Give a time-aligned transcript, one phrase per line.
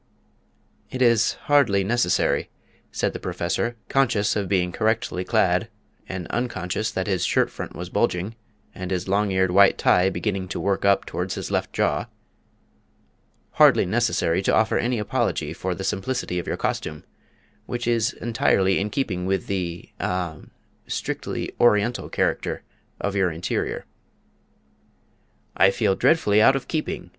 [0.89, 2.49] "It is hardly necessary,"
[2.91, 5.69] said the Professor, conscious of being correctly clad,
[6.09, 8.35] and unconscious that his shirt front was bulging
[8.73, 12.07] and his long eared white tie beginning to work up towards his left jaw
[13.51, 17.03] "hardly necessary to offer any apology for the simplicity of your costume
[17.67, 20.37] which is entirely in keeping with the ah
[20.87, 22.63] strictly Oriental character
[22.99, 23.85] of your interior."
[25.55, 27.09] "I feel dreadfully out of keeping!"